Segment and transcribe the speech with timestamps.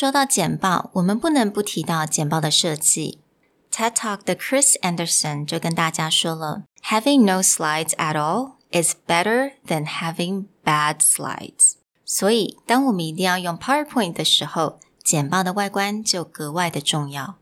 [0.00, 3.20] 说到简报，我们不能不提到简报的设计。
[3.70, 11.74] TED Talk 的 Chris Anderson 就跟大家说了，Having no slides at all is better than having bad slides。
[12.06, 17.34] 所以，当我们一定要用 PowerPoint 的时候，简报的外观就格外的重要。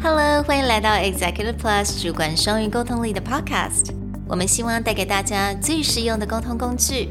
[0.00, 3.92] Hello，欢迎来到 Executive Plus 主管双语沟通力的 Podcast。
[4.28, 7.10] 我们希望带给大家最实用的沟通工具，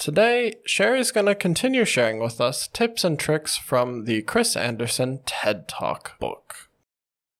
[0.00, 4.56] Today, Sherry is going to continue sharing with us tips and tricks from the Chris
[4.56, 6.68] Anderson TED Talk book.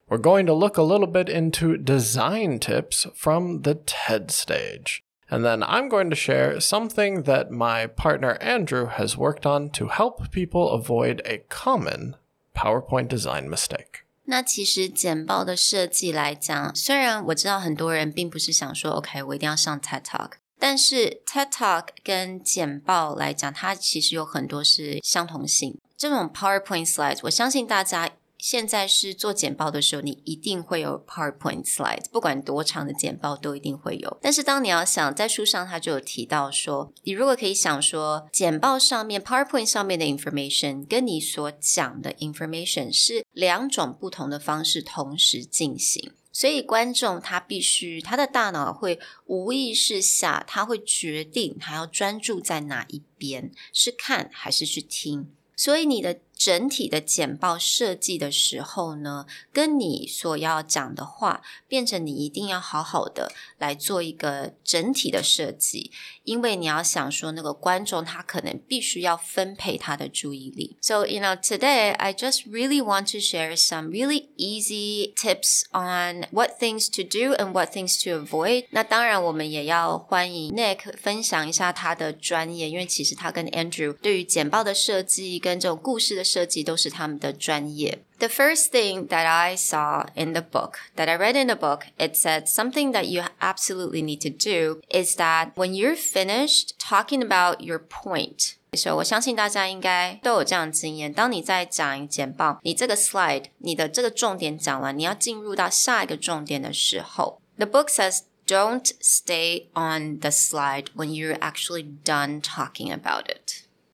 [0.08, 5.02] We're going to look a little bit into design tips from the TED stage.
[5.28, 9.88] And then I'm going to share something that my partner Andrew has worked on to
[9.88, 12.14] help people avoid a common
[12.54, 14.04] PowerPoint design mistake.
[14.28, 25.79] 那其实简报的设计来讲，虽然我知道很多人并不是想说，OK，我一定要上 TED Talk， 但是 TED Talk 跟简报来讲，它其实有很多是相同性。
[25.97, 34.19] 这种 PowerPoint slides，我相信大家现在是做简报的时候，你一定会有 PowerPoint slides，不管多长的简报都一定会有。
[34.21, 46.11] 但是当你要想，在书上它就有提到说，你如果可以想说，简报上面 PowerPoint 上面的 information 跟你所讲的 information 是两种不同的方式同时进行。
[46.31, 55.31] 所以观众他必须他的大脑会无意识下，他会决定他要专注在哪一边，是看还是去听。
[55.55, 56.21] 所以你的。
[56.40, 65.90] 整体的简报设计的时候呢，跟你所要讲的话，变成你一定要好好的来做一个整体的设计，
[66.24, 70.76] 因为你要想说那个观众他可能必须要分配他的注意力。
[70.82, 76.58] So you know today I just really want to share some really easy tips on what
[76.60, 78.66] things to do and what things to avoid。
[78.72, 86.26] 那当然我们也要欢迎 Nick 分享一下他的专业，因为其实他跟 Andrew 对于简报的设计跟这种故事的。
[86.30, 87.98] 设计都是他们的专业。
[88.18, 92.14] The first thing that I saw in the book, that I read in the book, it
[92.14, 97.60] said something that you absolutely need to do is that when you're finished talking about
[97.60, 101.12] your point, 所以我相信大家应该都有这样的经验。
[101.12, 113.39] 当你在讲简报，你这个 slide，你的这个重点讲完，你要进入到下一个重点的时候，the book says don't stay on the slide when you're actually done talking about it.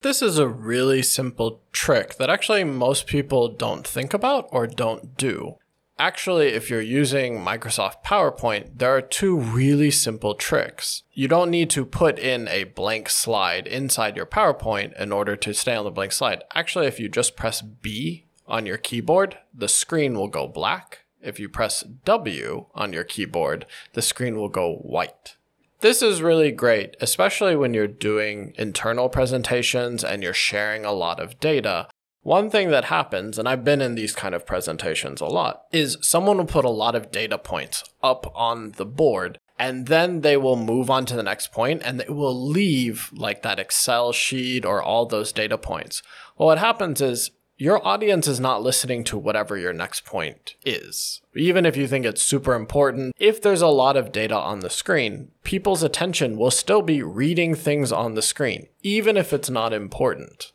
[0.00, 5.16] This is a really simple trick that actually most people don't think about or don't
[5.16, 5.56] do.
[5.98, 11.02] Actually, if you're using Microsoft PowerPoint, there are two really simple tricks.
[11.12, 15.52] You don't need to put in a blank slide inside your PowerPoint in order to
[15.52, 16.44] stay on the blank slide.
[16.54, 21.00] Actually, if you just press B on your keyboard, the screen will go black.
[21.20, 25.37] If you press W on your keyboard, the screen will go white.
[25.80, 31.20] This is really great, especially when you're doing internal presentations and you're sharing a lot
[31.20, 31.86] of data.
[32.22, 35.96] One thing that happens, and I've been in these kind of presentations a lot, is
[36.00, 40.36] someone will put a lot of data points up on the board and then they
[40.36, 44.64] will move on to the next point and they will leave like that Excel sheet
[44.64, 46.02] or all those data points.
[46.36, 47.30] Well, what happens is
[47.60, 51.20] your audience is not listening to whatever your next point is.
[51.34, 54.70] Even if you think it's super important, if there's a lot of data on the
[54.70, 59.72] screen, people's attention will still be reading things on the screen, even if it's not
[59.72, 60.52] important.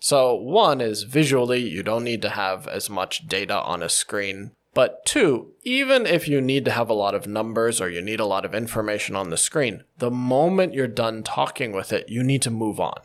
[0.00, 4.52] So, one is visually, you don't need to have as much data on a screen.
[4.72, 8.20] But two, even if you need to have a lot of numbers or you need
[8.20, 12.22] a lot of information on the screen, the moment you're done talking with it, you
[12.22, 13.00] need to move on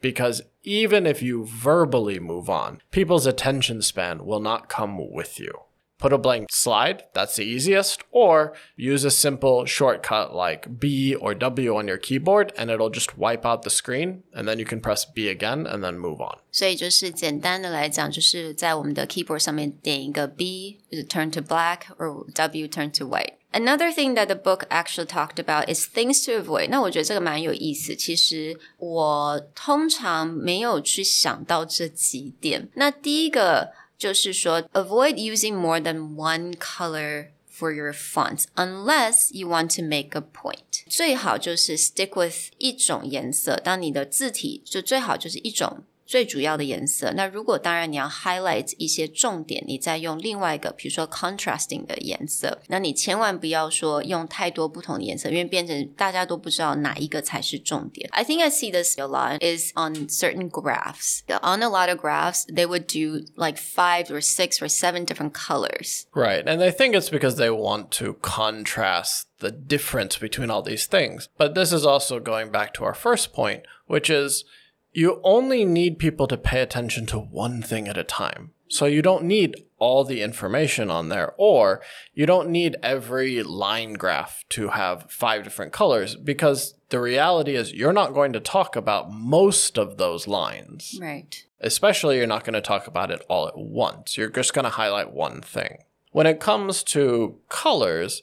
[0.00, 5.52] because even if you verbally move on, people's attention span will not come with you.
[5.98, 11.34] Put a blank slide, that's the easiest, or use a simple shortcut like B or
[11.34, 14.80] W on your keyboard and it'll just wipe out the screen and then you can
[14.82, 16.36] press B again and then move on.
[16.52, 23.32] 所以就是简单的来讲，就是在我们的 keyboard 上面点一个 B，就是 turn to black or W turn to white。
[23.52, 26.68] Another thing that the book actually talked about is things to avoid.
[26.68, 27.96] 那我觉得这个蛮有意思。
[27.96, 32.68] 其实我通常没有去想到这几点。
[32.74, 40.84] 那第一个就是说，avoid using more than one color for your fonts unless you want to make a point。
[40.88, 43.56] 最好就是 stick with 一种颜色。
[43.56, 47.10] 当你的字体就最好就是一种 最主要的颜色。
[47.16, 52.62] 那如果当然你要 highlight 一些重点，你再用另外一个，比如说 contrasting 的颜色。
[52.68, 58.08] 那你千万不要说用太多不同的颜色，因为变成大家都不知道哪一个才是重点。
[58.12, 61.22] I think I see this a lot is on certain graphs.
[61.42, 65.32] On a lot of graphs, they would do like five or six or seven different
[65.32, 66.04] colors.
[66.14, 66.44] Right.
[66.46, 71.28] And I think it's because they want to contrast the difference between all these things.
[71.36, 74.44] But this is also going back to our first point, which is
[74.93, 78.51] you only need people to pay attention to one thing at a time.
[78.67, 81.81] So you don't need all the information on there, or
[82.13, 87.73] you don't need every line graph to have five different colors because the reality is
[87.73, 90.97] you're not going to talk about most of those lines.
[91.01, 91.45] Right.
[91.59, 94.17] Especially, you're not going to talk about it all at once.
[94.17, 95.79] You're just going to highlight one thing.
[96.11, 98.21] When it comes to colors,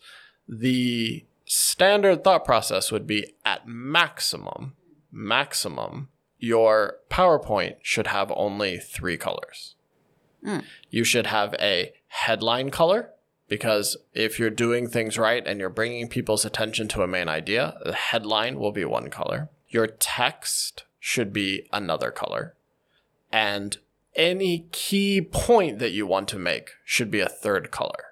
[0.48, 4.74] the standard thought process would be at maximum,
[5.12, 9.74] maximum, your PowerPoint should have only three colors.
[10.44, 10.64] Mm.
[10.90, 13.10] You should have a headline color
[13.48, 17.78] because if you're doing things right and you're bringing people's attention to a main idea,
[17.84, 19.48] the headline will be one color.
[19.68, 22.54] Your text should be another color.
[23.32, 23.76] And
[24.14, 28.07] any key point that you want to make should be a third color.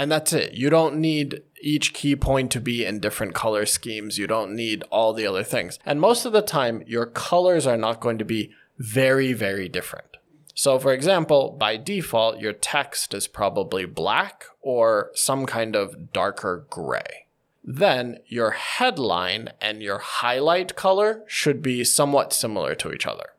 [0.00, 0.54] And that's it.
[0.54, 4.16] You don't need each key point to be in different color schemes.
[4.16, 5.78] You don't need all the other things.
[5.84, 10.16] And most of the time, your colors are not going to be very, very different.
[10.54, 16.64] So, for example, by default, your text is probably black or some kind of darker
[16.70, 17.26] gray.
[17.62, 23.34] Then your headline and your highlight color should be somewhat similar to each other.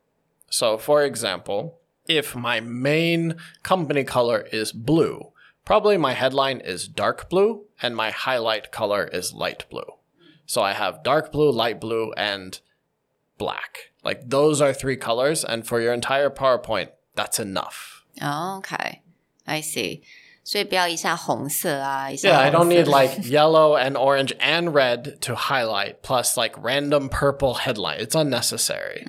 [0.52, 5.31] So, for example, if my main company color is blue,
[5.72, 9.90] Probably my headline is dark blue and my highlight color is light blue.
[10.46, 12.60] So I have dark blue, light blue, and
[13.38, 13.94] black.
[14.04, 15.46] Like those are three colors.
[15.46, 18.04] And for your entire PowerPoint, that's enough.
[18.22, 19.02] Oh, okay.
[19.48, 20.04] I see.
[20.45, 26.37] 所以不要一下红色啊，一下 Yeah, I don't 红色 need like yellow and orange and red to highlight, plus
[26.37, 27.99] like random purple headline.
[27.99, 29.03] It's unnecessary.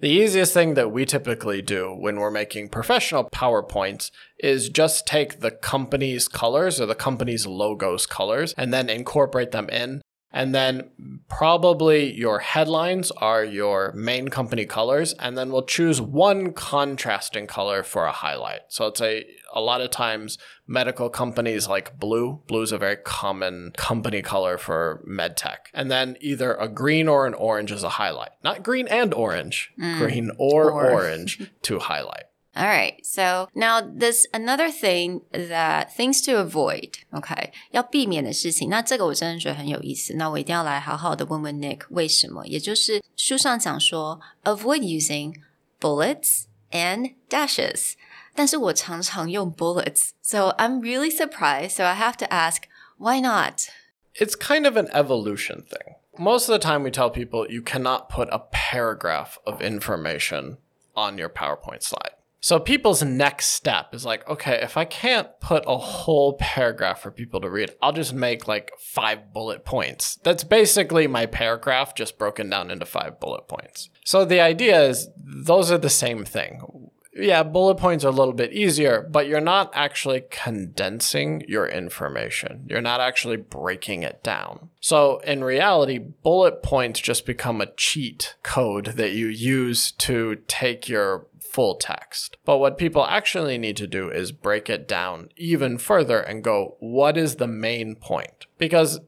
[0.00, 5.40] The easiest thing that we typically do when we're making professional PowerPoints is just take
[5.40, 10.00] the company's colors or the company's logos colors and then incorporate them in.
[10.33, 10.89] And then
[11.29, 17.83] probably your headlines are your main company colors, and then we'll choose one contrasting color
[17.83, 18.61] for a highlight.
[18.69, 22.41] So it's say a lot of times medical companies like blue.
[22.47, 25.69] Blue is a very common company color for medtech.
[25.73, 28.31] And then either a green or an orange is a highlight.
[28.43, 29.97] Not green and orange, mm.
[29.99, 30.91] green or, Or.
[30.91, 32.25] orange to highlight.
[32.54, 32.94] All right.
[33.04, 36.94] So now there's another thing that things to avoid.
[37.12, 38.68] OK，要避免的事情。
[38.68, 40.14] 那这个我真的觉得很有意思。
[40.14, 42.46] 那我一定要来好好的问问 Nick 为什么。
[42.46, 45.34] 也就是书上讲说，avoid using
[45.78, 47.92] bullets and dashes。
[48.34, 51.70] 但是我常常用 bullets, so I'm really surprised.
[51.70, 52.62] So I have to ask,
[52.96, 53.68] why not?
[54.14, 55.96] It's kind of an evolution thing.
[56.16, 60.58] Most of the time, we tell people you cannot put a paragraph of information
[60.94, 62.14] on your PowerPoint slide.
[62.43, 67.09] so people's next step is like, okay, if I can't put a whole paragraph for
[67.09, 70.19] people to read, I'll just make like five bullet points.
[70.23, 73.89] That's basically my paragraph just broken down into five bullet points.
[74.03, 76.89] So the idea is those are the same thing.
[77.15, 82.65] Yeah, bullet points are a little bit easier, but you're not actually condensing your information.
[82.67, 84.69] You're not actually breaking it down.
[84.81, 90.89] So in reality, bullet points just become a cheat code that you use to take
[90.89, 92.37] your full text.
[92.43, 96.75] But what people actually need to do is break it down even further and go,
[96.79, 98.47] what is the main point?
[98.57, 98.99] Because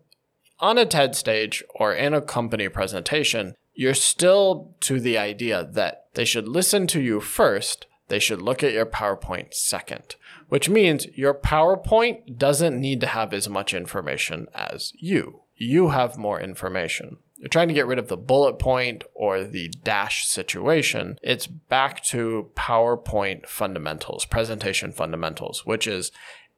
[0.60, 6.06] on a TED stage or in a company presentation, you're still to the idea that
[6.14, 10.16] they should listen to you first, they should look at your PowerPoint second,
[10.48, 15.42] which means your PowerPoint doesn't need to have as much information as you.
[15.58, 17.18] You have more information.
[17.38, 21.20] You're trying to get rid of the bullet point or the dash situation.
[21.22, 26.12] It's back to PowerPoint fundamentals, presentation fundamentals, which is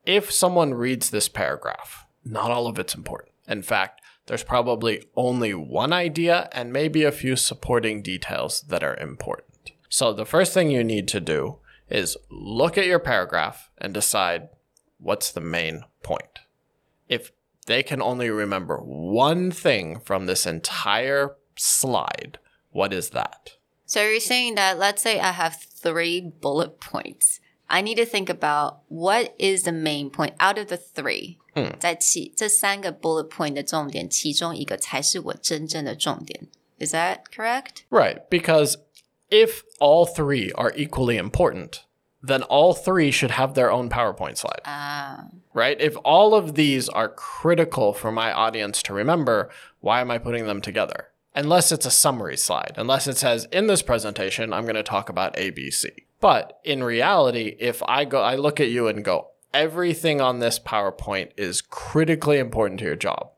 [0.06, 3.32] if someone reads this paragraph, not all of it's important.
[3.48, 8.98] In fact, there's probably only one idea and maybe a few supporting details that are
[8.98, 9.72] important.
[9.90, 11.58] So the first thing you need to do
[11.90, 14.50] is look at your paragraph and decide
[15.00, 16.40] what's the main point.
[17.08, 17.32] If
[17.67, 22.39] they can only remember one thing from this entire slide.
[22.71, 23.57] What is that?
[23.87, 27.41] So you're saying that let's say I have three bullet points.
[27.69, 31.39] I need to think about what is the main point out of the three.
[31.55, 36.49] 嗯在其这三个 bullet point 的重点，其中一个才是我真正的重点。
[36.79, 37.85] Is that correct?
[37.91, 38.77] Right, because
[39.31, 41.83] if all three are equally important,
[42.22, 44.62] then all three should have their own PowerPoint slide.
[44.66, 45.80] Ah, right?
[45.80, 50.46] If all of these are critical for my audience to remember, why am I putting
[50.46, 51.10] them together?
[51.36, 55.10] Unless it's a summary slide, unless it says in this presentation, I'm going to talk
[55.10, 55.90] about ABC.
[56.20, 60.58] But in reality, if I go, I look at you and go, everything on this
[60.58, 63.30] PowerPoint is critically important to your job.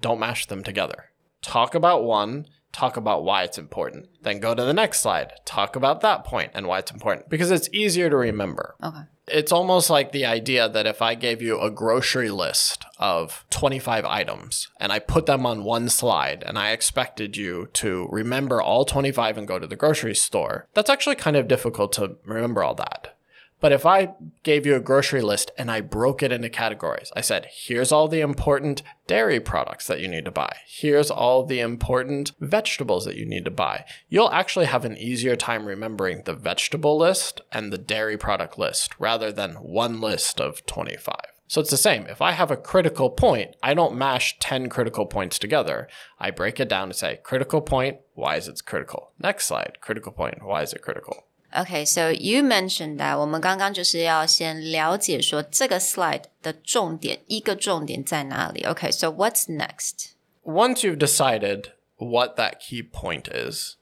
[0.00, 1.10] Don't mash them together.
[1.42, 4.06] Talk about one, talk about why it's important.
[4.20, 7.50] Then go to the next slide, talk about that point and why it's important because
[7.50, 9.04] it's easier to remember okay.
[9.28, 14.04] it's almost like the idea that if I gave you a grocery list of 25
[14.04, 18.84] items and I put them on one slide and I expected you to remember all
[18.84, 22.74] 25 and go to the grocery store, that's actually kind of difficult to remember all
[22.74, 23.15] that.
[23.60, 27.22] But if I gave you a grocery list and I broke it into categories, I
[27.22, 30.56] said, here's all the important dairy products that you need to buy.
[30.66, 33.86] Here's all the important vegetables that you need to buy.
[34.08, 38.94] You'll actually have an easier time remembering the vegetable list and the dairy product list
[38.98, 41.16] rather than one list of 25.
[41.48, 42.06] So it's the same.
[42.06, 45.88] If I have a critical point, I don't mash 10 critical points together.
[46.18, 49.12] I break it down and say, critical point, why is it critical?
[49.20, 51.25] Next slide, critical point, why is it critical?
[51.53, 58.63] Okay, so you mentioned that 我们刚刚就是要先了解说这个 slide 的重点，一个重点在哪里。
[58.63, 60.11] Okay, so what's next?
[60.43, 63.75] Once you've decided what that key point is,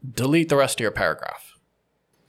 [0.00, 1.56] delete the rest of your paragraph.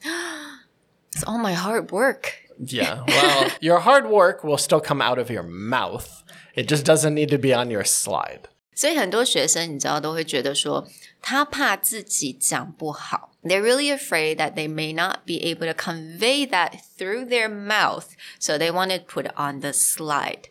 [1.14, 2.34] It's all my hard work.
[2.58, 6.24] Yeah, well, your hard work will still come out of your mouth.
[6.56, 8.50] It just doesn't need to be on your slide.
[8.74, 10.88] 所以很多学生你知道都会觉得说，
[11.22, 13.32] 他怕自己讲不好。
[13.44, 18.16] They're really afraid that they may not be able to convey that through their mouth,
[18.38, 20.50] so they want to put it on the slide.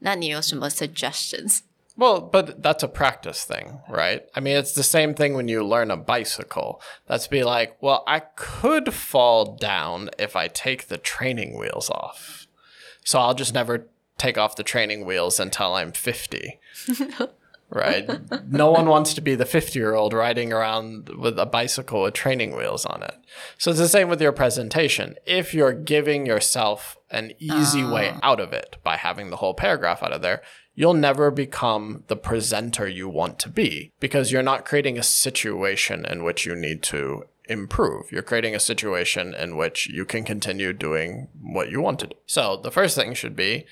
[0.00, 1.60] 那你有什么 suggestions?
[1.96, 4.22] Well, but that's a practice thing, right?
[4.34, 6.80] I mean, it's the same thing when you learn a bicycle.
[7.06, 12.46] That's be like, well, I could fall down if I take the training wheels off.
[13.04, 16.58] So I'll just never take off the training wheels until I'm 50.
[17.69, 18.09] right?
[18.47, 22.13] No one wants to be the 50 year old riding around with a bicycle with
[22.13, 23.15] training wheels on it.
[23.57, 25.15] So it's the same with your presentation.
[25.25, 28.19] If you're giving yourself an easy way ah.
[28.23, 30.41] out of it by having the whole paragraph out of there,
[30.73, 36.05] you'll never become the presenter you want to be because you're not creating a situation
[36.05, 38.11] in which you need to improve.
[38.11, 42.15] You're creating a situation in which you can continue doing what you want to do.
[42.25, 43.65] So the first thing should be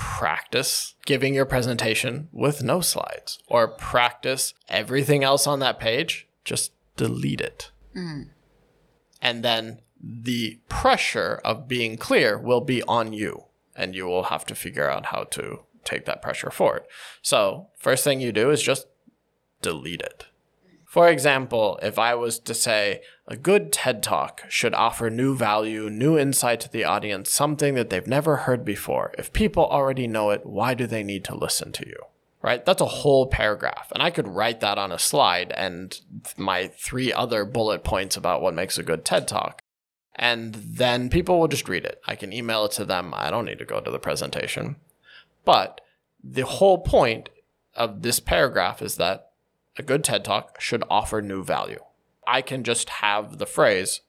[0.00, 6.72] practice giving your presentation with no slides or practice everything else on that page, just
[6.96, 7.70] delete it.
[7.94, 8.30] Mm.
[9.20, 13.44] And then the pressure of being clear will be on you,
[13.76, 16.84] and you will have to figure out how to take that pressure forward.
[17.20, 18.86] So, first thing you do is just
[19.60, 20.26] delete it.
[20.90, 25.88] For example, if I was to say a good TED Talk should offer new value,
[25.88, 30.30] new insight to the audience, something that they've never heard before, if people already know
[30.30, 31.94] it, why do they need to listen to you?
[32.42, 32.66] Right?
[32.66, 33.92] That's a whole paragraph.
[33.92, 35.96] And I could write that on a slide and
[36.36, 39.62] my three other bullet points about what makes a good TED Talk.
[40.16, 42.00] And then people will just read it.
[42.08, 43.14] I can email it to them.
[43.14, 44.74] I don't need to go to the presentation.
[45.44, 45.82] But
[46.20, 47.28] the whole point
[47.76, 49.29] of this paragraph is that
[49.79, 51.79] a good TED Talk should offer new value.
[52.27, 54.01] I can just have the phrase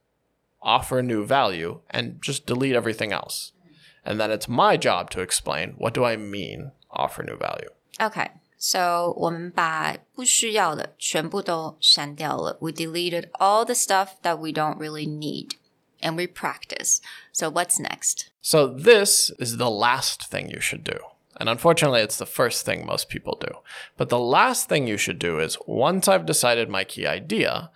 [0.62, 3.52] offer new value and just delete everything else.
[4.04, 7.68] And then it's my job to explain what do I mean offer new value.
[8.00, 12.58] Okay, so 我们把不需要的全部都删掉了。
[12.60, 15.52] We deleted all the stuff that we don't really need,
[16.00, 17.00] and we practice.
[17.32, 18.28] So what's next?
[18.40, 20.98] So this is the last thing you should do.
[21.41, 23.51] And unfortunately, it's the first thing most people do.
[23.97, 27.71] But the last thing you should do is once I've decided my key idea,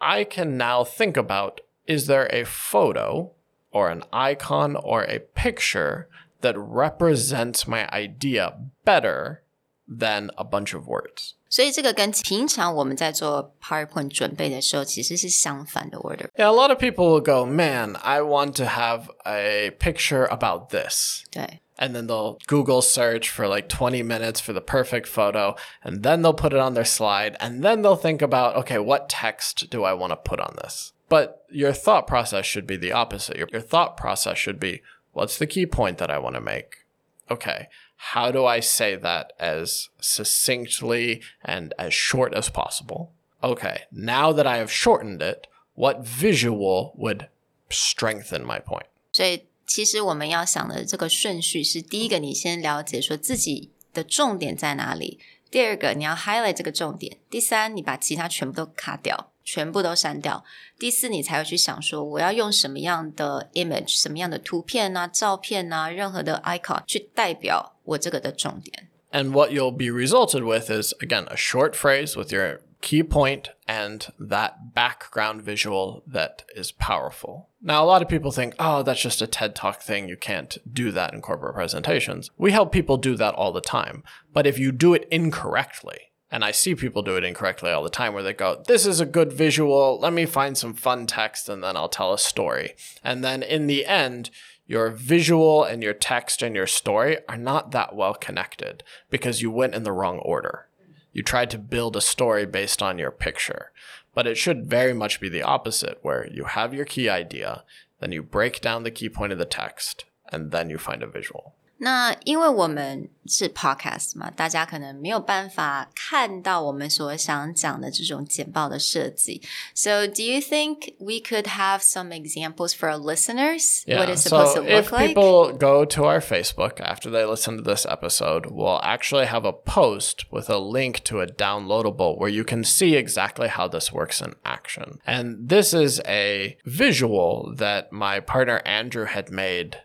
[0.00, 3.32] I can now think about is there a photo
[3.72, 6.08] or an icon or a picture
[6.42, 9.42] that represents my idea better
[9.87, 11.33] than a bunch of words?
[11.49, 16.27] 所以这个跟平常我们在做 PowerPoint 准备的时候其实是相反的 order。
[16.35, 20.69] Yeah, a lot of people will go, man, I want to have a picture about
[20.69, 21.23] this.
[21.29, 26.01] 对， and then they'll Google search for like 20 minutes for the perfect photo, and
[26.01, 29.69] then they'll put it on their slide, and then they'll think about, okay, what text
[29.69, 30.93] do I want to put on this?
[31.07, 33.37] But your thought process should be the opposite.
[33.37, 36.87] Your, your thought process should be, what's the key point that I want to make?
[37.29, 37.67] Okay,
[38.13, 43.09] how do I say that as succinctly and as short as possible?
[43.41, 47.27] Okay, now that I have shortened it, what visual would
[47.69, 48.85] strengthen my point?
[49.11, 55.17] 所以其实我们要想的这个顺序是：第一个，你先了解说自己的重点在哪里；
[55.49, 60.43] 第二个，你要 highlight 这个重点；第三，你把其他全部都卡掉，全部都删掉；
[60.77, 68.89] 第四，你才会去想说我要用什么样的 image、什么样的图片啊、照片啊、任何的 icon 去代表 我这个的重点。
[69.11, 73.49] And what you'll be resulted with is, again, a short phrase with your key point
[73.67, 77.49] and that background visual that is powerful.
[77.61, 80.09] Now, a lot of people think, oh, that's just a TED Talk thing.
[80.09, 82.31] You can't do that in corporate presentations.
[82.37, 84.03] We help people do that all the time.
[84.33, 87.89] But if you do it incorrectly, and I see people do it incorrectly all the
[87.91, 89.99] time where they go, This is a good visual.
[89.99, 92.73] Let me find some fun text and then I'll tell a story.
[93.03, 94.31] And then in the end,
[94.68, 99.50] your visual and your text and your story are not that well connected because you
[99.50, 100.68] went in the wrong order.
[101.12, 103.72] You tried to build a story based on your picture.
[104.14, 107.64] But it should very much be the opposite, where you have your key idea,
[108.00, 111.06] then you break down the key point of the text, and then you find a
[111.06, 111.54] visual.
[111.77, 119.41] 那因为我们是 podcast 嘛，大家可能没有办法看到我们所想讲的这种简报的设计。
[119.73, 123.83] So, do you think we could have some examples for our listeners?
[123.85, 125.07] what it's supposed so to if look like?
[125.07, 129.51] people go to our Facebook after they listen to this episode, we'll actually have a
[129.51, 134.21] post with a link to a downloadable where you can see exactly how this works
[134.21, 134.99] in action.
[135.05, 139.79] And this is a visual that my partner Andrew had made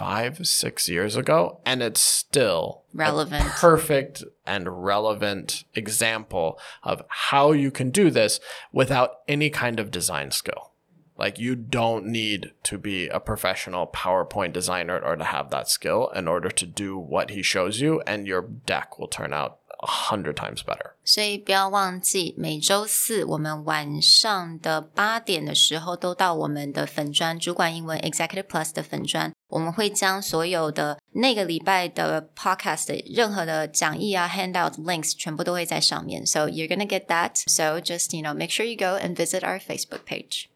[0.00, 3.44] five, six years ago, and it's still Relevant.
[3.50, 8.40] perfect and relevant example of how you can do this
[8.72, 10.72] without any kind of design skill.
[11.18, 16.08] Like you don't need to be a professional PowerPoint designer or to have that skill
[16.16, 19.88] in order to do what he shows you, and your deck will turn out a
[19.88, 20.92] hundred times better.
[21.04, 36.26] 所以不要忘记，每周四我们晚上的八点的时候，都到我们的粉专主管英文 Executive Plus 的粉专，我们会将所有的那个礼拜的 podcast 任何的讲义啊 handout links 全部都会在上面。
[36.26, 37.42] So you're gonna get that.
[37.46, 40.48] So just you know make sure you go and visit our Facebook page.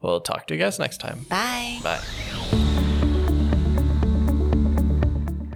[0.00, 1.26] We'll talk to you guys next time.
[1.28, 1.80] Bye.
[1.82, 2.57] Bye.